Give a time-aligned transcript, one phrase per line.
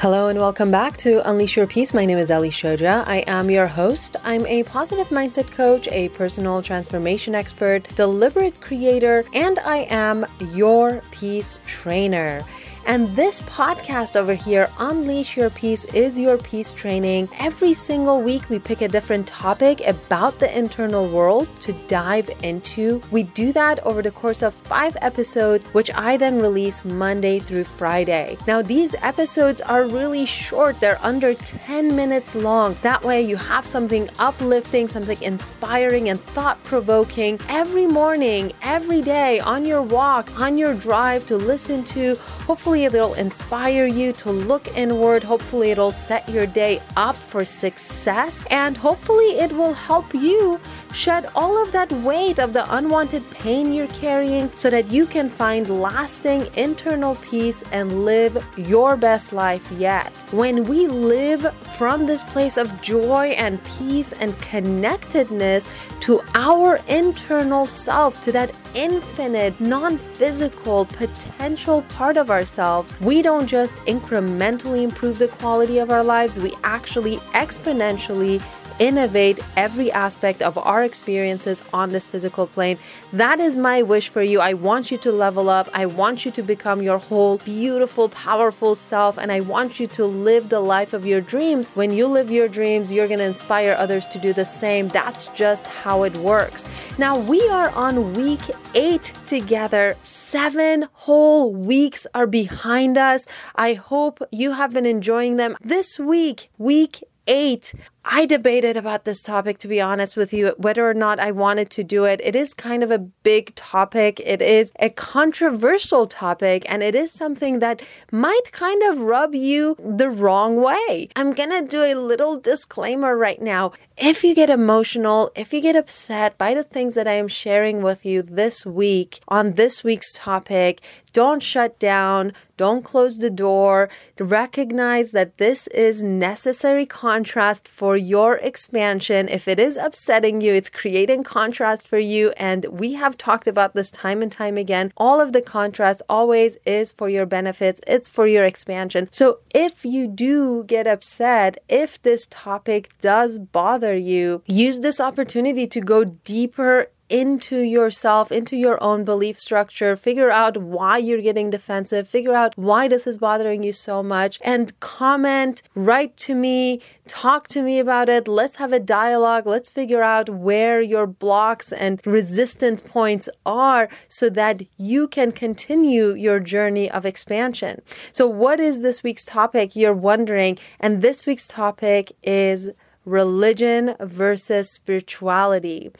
[0.00, 1.92] Hello and welcome back to Unleash Your Peace.
[1.92, 3.02] My name is Ellie Shoja.
[3.08, 4.14] I am your host.
[4.22, 10.24] I'm a positive mindset coach, a personal transformation expert, deliberate creator, and I am
[10.54, 12.44] your peace trainer.
[12.86, 17.28] And this podcast over here, Unleash Your Peace, is your peace training.
[17.38, 23.02] Every single week, we pick a different topic about the internal world to dive into.
[23.10, 27.64] We do that over the course of five episodes, which I then release Monday through
[27.64, 28.38] Friday.
[28.46, 32.76] Now, these episodes are really short, they're under 10 minutes long.
[32.82, 39.40] That way, you have something uplifting, something inspiring, and thought provoking every morning, every day,
[39.40, 42.14] on your walk, on your drive to listen to.
[42.46, 45.24] Hopefully, Hopefully, it'll inspire you to look inward.
[45.24, 48.44] Hopefully, it'll set your day up for success.
[48.50, 50.60] And hopefully, it will help you
[50.92, 55.30] shed all of that weight of the unwanted pain you're carrying so that you can
[55.30, 60.12] find lasting internal peace and live your best life yet.
[60.30, 65.68] When we live from this place of joy and peace and connectedness
[66.00, 72.57] to our internal self, to that infinite, non physical potential part of ourselves,
[73.00, 78.42] we don't just incrementally improve the quality of our lives, we actually exponentially
[78.78, 82.78] innovate every aspect of our experiences on this physical plane.
[83.12, 84.40] That is my wish for you.
[84.40, 85.68] I want you to level up.
[85.74, 89.18] I want you to become your whole beautiful, powerful self.
[89.18, 91.66] And I want you to live the life of your dreams.
[91.74, 94.88] When you live your dreams, you're going to inspire others to do the same.
[94.88, 96.66] That's just how it works.
[96.98, 98.40] Now, we are on week
[98.74, 99.96] eight together.
[100.04, 103.26] Seven whole weeks are behind us.
[103.54, 105.56] I hope you have been enjoying them.
[105.62, 107.74] This week, week eight,
[108.10, 111.68] I debated about this topic, to be honest with you, whether or not I wanted
[111.72, 112.22] to do it.
[112.24, 114.18] It is kind of a big topic.
[114.24, 119.76] It is a controversial topic, and it is something that might kind of rub you
[119.78, 121.10] the wrong way.
[121.16, 123.72] I'm gonna do a little disclaimer right now.
[123.98, 127.82] If you get emotional, if you get upset by the things that I am sharing
[127.82, 130.80] with you this week on this week's topic,
[131.12, 133.88] don't shut down, don't close the door.
[134.18, 139.28] Recognize that this is necessary contrast for your expansion.
[139.28, 142.30] If it is upsetting you, it's creating contrast for you.
[142.36, 144.92] And we have talked about this time and time again.
[144.96, 149.08] All of the contrast always is for your benefits, it's for your expansion.
[149.12, 155.66] So if you do get upset, if this topic does bother you, use this opportunity
[155.66, 161.50] to go deeper into yourself, into your own belief structure, figure out why you're getting
[161.50, 166.80] defensive, figure out why this is bothering you so much, and comment, write to me,
[167.06, 168.28] talk to me about it.
[168.28, 169.46] Let's have a dialogue.
[169.46, 176.14] Let's figure out where your blocks and resistant points are so that you can continue
[176.14, 177.82] your journey of expansion.
[178.12, 179.74] So, what is this week's topic?
[179.74, 180.58] You're wondering.
[180.80, 182.70] And this week's topic is
[183.08, 185.90] religion versus spirituality.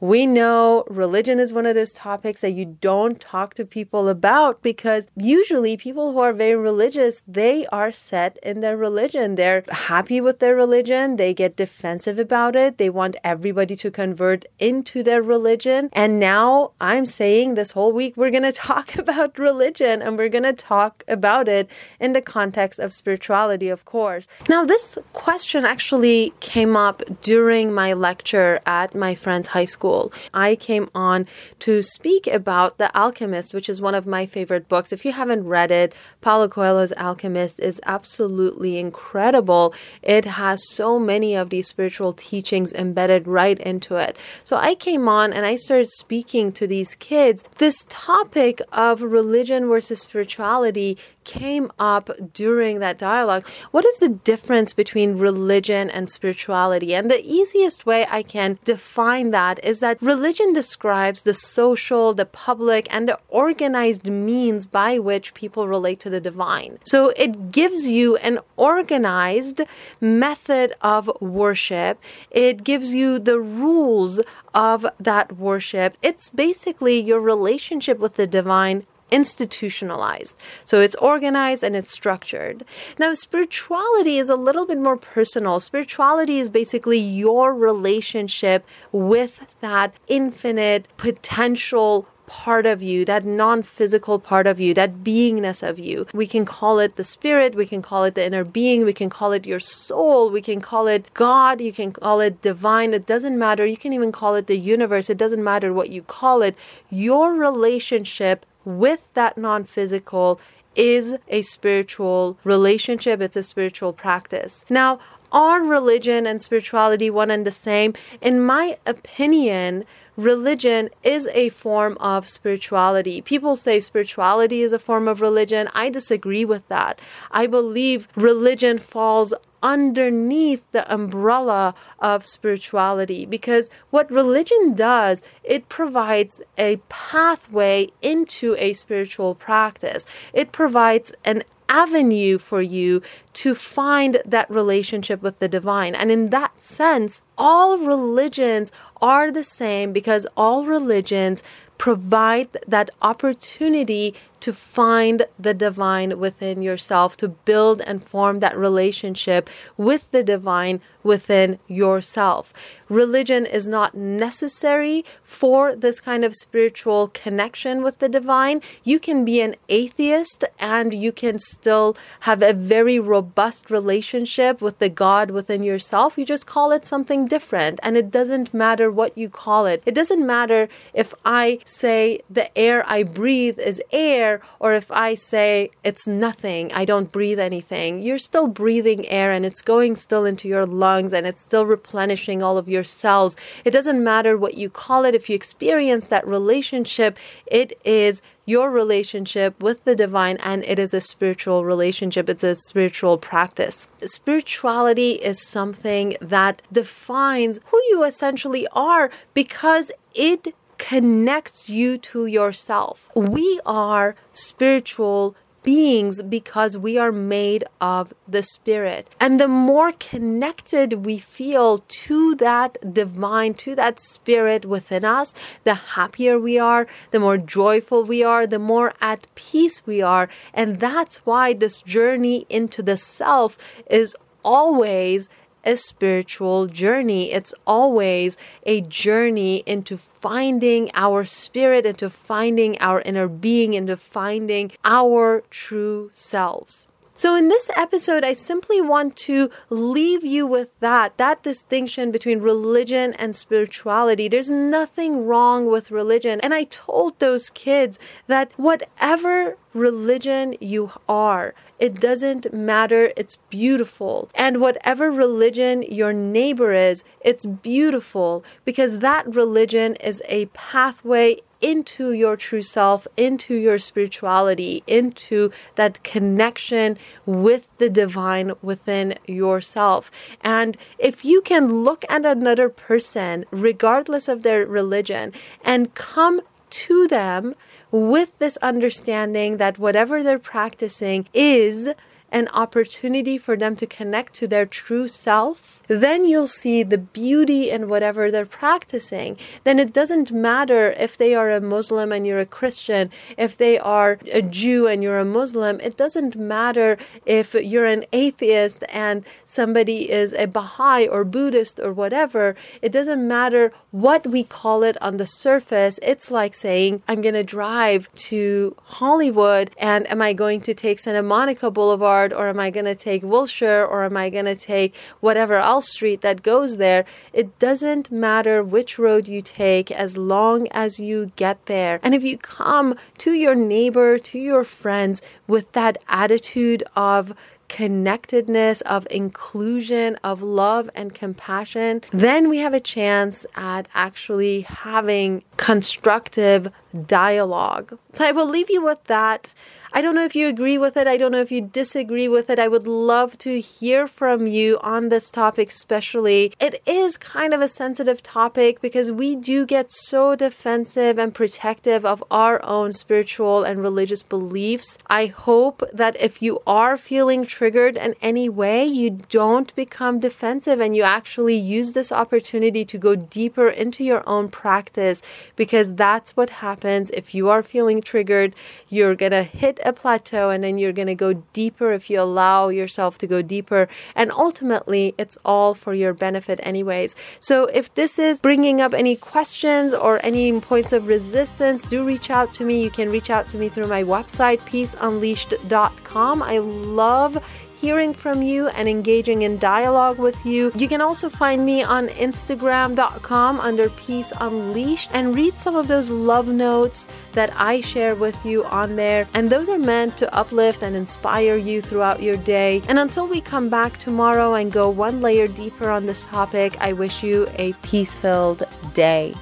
[0.00, 4.62] We know religion is one of those topics that you don't talk to people about
[4.62, 9.36] because usually people who are very religious, they are set in their religion.
[9.36, 11.16] They're happy with their religion.
[11.16, 12.78] They get defensive about it.
[12.78, 15.90] They want everybody to convert into their religion.
[15.92, 20.28] And now I'm saying this whole week, we're going to talk about religion and we're
[20.28, 24.26] going to talk about it in the context of spirituality, of course.
[24.48, 30.10] Now, this question actually came up during my lecture at my friend's high school school.
[30.32, 31.26] I came on
[31.58, 34.94] to speak about The Alchemist, which is one of my favorite books.
[34.94, 39.74] If you haven't read it, Paulo Coelho's Alchemist is absolutely incredible.
[40.02, 44.16] It has so many of these spiritual teachings embedded right into it.
[44.42, 47.44] So I came on and I started speaking to these kids.
[47.58, 53.46] This topic of religion versus spirituality came up during that dialogue.
[53.70, 56.94] What is the difference between religion and spirituality?
[56.94, 62.26] And the easiest way I can define that is that religion describes the social, the
[62.26, 66.78] public, and the organized means by which people relate to the divine.
[66.84, 69.62] So it gives you an organized
[70.00, 72.00] method of worship,
[72.30, 74.20] it gives you the rules
[74.54, 75.96] of that worship.
[76.02, 80.38] It's basically your relationship with the divine institutionalized.
[80.64, 82.64] So it's organized and it's structured.
[82.98, 85.60] Now, spirituality is a little bit more personal.
[85.60, 94.18] Spirituality is basically your relationship with that infinite potential part of you, that non physical
[94.18, 96.06] part of you, that beingness of you.
[96.12, 99.10] We can call it the spirit, we can call it the inner being, we can
[99.10, 102.94] call it your soul, we can call it God, you can call it divine.
[102.94, 103.66] It doesn't matter.
[103.66, 105.10] You can even call it the universe.
[105.10, 106.56] It doesn't matter what you call it.
[106.90, 110.40] Your relationship with that non physical
[110.74, 114.64] is a spiritual relationship, it's a spiritual practice.
[114.68, 114.98] Now,
[115.34, 117.94] are religion and spirituality one and the same?
[118.20, 119.84] In my opinion,
[120.16, 123.20] religion is a form of spirituality.
[123.20, 125.68] People say spirituality is a form of religion.
[125.74, 127.00] I disagree with that.
[127.32, 129.34] I believe religion falls
[129.64, 138.74] underneath the umbrella of spirituality because what religion does it provides a pathway into a
[138.74, 143.02] spiritual practice it provides an avenue for you
[143.32, 145.94] to find that relationship with the divine.
[145.94, 148.70] And in that sense, all religions
[149.00, 151.42] are the same because all religions
[151.78, 154.14] provide that opportunity
[154.44, 159.48] to find the divine within yourself, to build and form that relationship
[159.78, 162.52] with the divine within yourself.
[162.90, 168.60] Religion is not necessary for this kind of spiritual connection with the divine.
[168.82, 174.78] You can be an atheist and you can still have a very robust relationship with
[174.78, 176.18] the God within yourself.
[176.18, 179.82] You just call it something different, and it doesn't matter what you call it.
[179.86, 185.14] It doesn't matter if I say the air I breathe is air or if I
[185.14, 190.24] say it's nothing, I don't breathe anything, you're still breathing air and it's going still
[190.24, 193.36] into your lungs and it's still replenishing all of your cells.
[193.64, 195.14] It doesn't matter what you call it.
[195.14, 200.92] If you experience that relationship, it is your relationship with the divine and it is
[200.92, 202.28] a spiritual relationship.
[202.28, 203.88] It's a spiritual practice.
[204.02, 210.54] Spirituality is something that defines who you essentially are because it
[210.84, 213.10] connects you to yourself.
[213.16, 219.08] We are spiritual beings because we are made of the spirit.
[219.18, 225.32] And the more connected we feel to that divine, to that spirit within us,
[225.64, 230.28] the happier we are, the more joyful we are, the more at peace we are.
[230.52, 233.56] And that's why this journey into the self
[233.88, 234.14] is
[234.44, 235.30] always
[235.64, 237.32] a spiritual journey.
[237.32, 244.72] It's always a journey into finding our spirit, into finding our inner being, into finding
[244.84, 246.88] our true selves.
[247.16, 252.40] So, in this episode, I simply want to leave you with that that distinction between
[252.40, 254.26] religion and spirituality.
[254.26, 256.40] There's nothing wrong with religion.
[256.40, 263.12] And I told those kids that whatever religion you are, it doesn't matter.
[263.16, 264.28] It's beautiful.
[264.34, 272.12] And whatever religion your neighbor is, it's beautiful because that religion is a pathway into
[272.12, 280.10] your true self, into your spirituality, into that connection with the divine within yourself.
[280.42, 285.32] And if you can look at another person, regardless of their religion,
[285.64, 287.54] and come to them
[287.90, 291.88] with this understanding that whatever they're practicing is
[292.34, 297.70] an opportunity for them to connect to their true self, then you'll see the beauty
[297.70, 299.38] in whatever they're practicing.
[299.62, 303.78] Then it doesn't matter if they are a Muslim and you're a Christian, if they
[303.78, 309.24] are a Jew and you're a Muslim, it doesn't matter if you're an atheist and
[309.46, 312.56] somebody is a Baha'i or Buddhist or whatever.
[312.82, 316.00] It doesn't matter what we call it on the surface.
[316.02, 320.98] It's like saying, I'm going to drive to Hollywood and am I going to take
[320.98, 322.23] Santa Monica Boulevard?
[322.32, 325.90] Or am I going to take Wilshire or am I going to take whatever else
[325.90, 327.04] street that goes there?
[327.32, 332.00] It doesn't matter which road you take as long as you get there.
[332.02, 337.34] And if you come to your neighbor, to your friends with that attitude of
[337.68, 345.42] connectedness, of inclusion, of love and compassion, then we have a chance at actually having
[345.56, 347.98] constructive dialogue.
[348.12, 349.54] So I will leave you with that.
[349.96, 351.06] I don't know if you agree with it.
[351.06, 352.58] I don't know if you disagree with it.
[352.58, 356.52] I would love to hear from you on this topic, especially.
[356.58, 362.04] It is kind of a sensitive topic because we do get so defensive and protective
[362.04, 364.98] of our own spiritual and religious beliefs.
[365.06, 370.80] I hope that if you are feeling triggered in any way, you don't become defensive
[370.80, 375.22] and you actually use this opportunity to go deeper into your own practice
[375.54, 376.50] because that's what
[376.84, 378.54] happens if you are feeling triggered.
[378.90, 382.20] You're going to hit a plateau and then you're going to go deeper if you
[382.20, 383.88] allow yourself to go deeper.
[384.14, 387.16] And ultimately, it's all for your benefit, anyways.
[387.40, 392.28] So if this is bringing up any questions or any points of resistance, do reach
[392.28, 392.82] out to me.
[392.82, 396.42] You can reach out to me through my website, peaceunleashed.com.
[396.42, 397.42] I love
[397.84, 400.72] hearing from you and engaging in dialogue with you.
[400.74, 406.10] You can also find me on Instagram.com under Peace Unleashed and read some of those
[406.10, 409.28] love notes that I share with you on there.
[409.34, 412.80] And those are meant to uplift and inspire you throughout your day.
[412.88, 416.94] And until we come back tomorrow and go one layer deeper on this topic, I
[416.94, 418.62] wish you a peace filled
[418.94, 419.34] day.